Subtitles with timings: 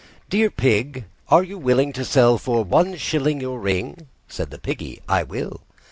[0.01, 0.09] III.
[0.29, 4.99] "Dear Pig, are you willing to sell for one shilling Your ring?" Said the Piggy,
[5.07, 5.61] "I will."